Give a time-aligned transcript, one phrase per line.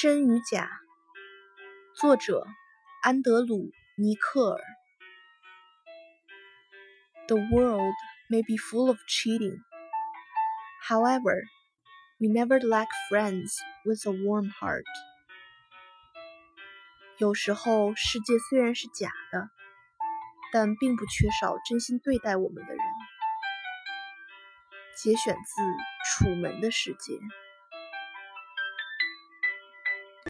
[0.00, 0.70] 真与假
[1.92, 2.46] 作者
[3.02, 4.60] 安德鲁尼克尔
[7.26, 7.94] the world
[8.30, 9.58] may be full of cheating
[10.88, 11.42] however
[12.20, 14.84] we never lack friends with a warm heart
[17.16, 19.50] 有时候世界虽然是假的
[20.52, 22.78] 但并不缺少真心对待我们的人
[24.94, 27.18] 节选自楚门的世界